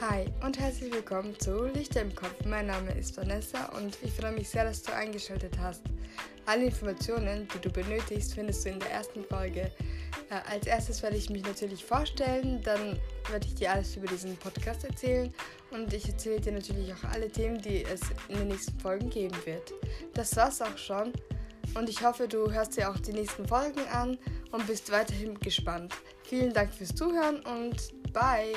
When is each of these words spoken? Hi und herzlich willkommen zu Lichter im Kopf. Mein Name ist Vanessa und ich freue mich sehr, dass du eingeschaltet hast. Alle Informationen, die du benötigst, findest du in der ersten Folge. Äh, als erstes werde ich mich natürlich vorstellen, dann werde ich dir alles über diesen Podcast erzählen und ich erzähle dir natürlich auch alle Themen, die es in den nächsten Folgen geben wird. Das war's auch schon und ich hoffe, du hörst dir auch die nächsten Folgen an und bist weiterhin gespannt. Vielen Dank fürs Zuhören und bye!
Hi 0.00 0.26
und 0.44 0.56
herzlich 0.60 0.92
willkommen 0.92 1.36
zu 1.40 1.66
Lichter 1.66 2.02
im 2.02 2.14
Kopf. 2.14 2.44
Mein 2.44 2.68
Name 2.68 2.92
ist 2.92 3.16
Vanessa 3.16 3.64
und 3.76 3.98
ich 4.00 4.12
freue 4.12 4.30
mich 4.30 4.48
sehr, 4.48 4.62
dass 4.62 4.80
du 4.84 4.94
eingeschaltet 4.94 5.58
hast. 5.60 5.82
Alle 6.46 6.66
Informationen, 6.66 7.48
die 7.52 7.58
du 7.58 7.68
benötigst, 7.68 8.34
findest 8.34 8.64
du 8.64 8.68
in 8.68 8.78
der 8.78 8.92
ersten 8.92 9.24
Folge. 9.24 9.72
Äh, 10.30 10.52
als 10.52 10.68
erstes 10.68 11.02
werde 11.02 11.16
ich 11.16 11.30
mich 11.30 11.42
natürlich 11.42 11.84
vorstellen, 11.84 12.62
dann 12.62 12.96
werde 13.28 13.44
ich 13.48 13.56
dir 13.56 13.72
alles 13.72 13.96
über 13.96 14.06
diesen 14.06 14.36
Podcast 14.36 14.84
erzählen 14.84 15.34
und 15.72 15.92
ich 15.92 16.08
erzähle 16.08 16.40
dir 16.40 16.52
natürlich 16.52 16.94
auch 16.94 17.10
alle 17.10 17.28
Themen, 17.28 17.60
die 17.60 17.84
es 17.84 18.02
in 18.28 18.36
den 18.36 18.48
nächsten 18.48 18.78
Folgen 18.78 19.10
geben 19.10 19.36
wird. 19.46 19.72
Das 20.14 20.36
war's 20.36 20.62
auch 20.62 20.78
schon 20.78 21.12
und 21.74 21.88
ich 21.88 22.04
hoffe, 22.04 22.28
du 22.28 22.52
hörst 22.52 22.76
dir 22.76 22.88
auch 22.88 22.98
die 22.98 23.14
nächsten 23.14 23.48
Folgen 23.48 23.80
an 23.92 24.16
und 24.52 24.64
bist 24.68 24.92
weiterhin 24.92 25.40
gespannt. 25.40 25.92
Vielen 26.22 26.52
Dank 26.52 26.72
fürs 26.72 26.94
Zuhören 26.94 27.40
und 27.40 28.12
bye! 28.12 28.54